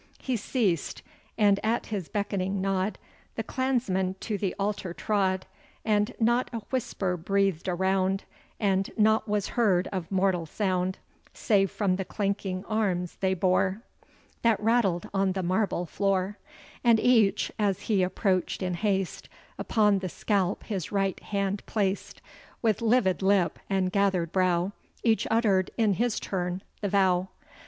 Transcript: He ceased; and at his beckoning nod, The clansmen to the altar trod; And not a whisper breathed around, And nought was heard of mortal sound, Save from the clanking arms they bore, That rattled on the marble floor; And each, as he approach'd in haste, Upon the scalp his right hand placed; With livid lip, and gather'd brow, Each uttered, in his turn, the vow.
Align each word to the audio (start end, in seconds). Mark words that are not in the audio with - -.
He 0.17 0.35
ceased; 0.35 1.03
and 1.37 1.59
at 1.63 1.85
his 1.93 2.09
beckoning 2.09 2.59
nod, 2.59 2.97
The 3.35 3.43
clansmen 3.43 4.15
to 4.21 4.35
the 4.35 4.55
altar 4.57 4.95
trod; 4.95 5.45
And 5.85 6.15
not 6.19 6.49
a 6.51 6.61
whisper 6.71 7.15
breathed 7.15 7.67
around, 7.67 8.23
And 8.59 8.89
nought 8.97 9.27
was 9.27 9.49
heard 9.49 9.87
of 9.91 10.11
mortal 10.11 10.47
sound, 10.47 10.97
Save 11.35 11.69
from 11.69 11.97
the 11.97 12.03
clanking 12.03 12.65
arms 12.65 13.17
they 13.17 13.35
bore, 13.35 13.83
That 14.41 14.59
rattled 14.59 15.07
on 15.13 15.33
the 15.33 15.43
marble 15.43 15.85
floor; 15.85 16.39
And 16.83 16.99
each, 16.99 17.51
as 17.59 17.81
he 17.81 18.01
approach'd 18.01 18.63
in 18.63 18.73
haste, 18.73 19.29
Upon 19.59 19.99
the 19.99 20.09
scalp 20.09 20.63
his 20.63 20.91
right 20.91 21.19
hand 21.19 21.63
placed; 21.67 22.23
With 22.63 22.81
livid 22.81 23.21
lip, 23.21 23.59
and 23.69 23.91
gather'd 23.91 24.31
brow, 24.31 24.71
Each 25.03 25.27
uttered, 25.29 25.69
in 25.77 25.93
his 25.93 26.19
turn, 26.19 26.63
the 26.81 26.89
vow. 26.89 27.27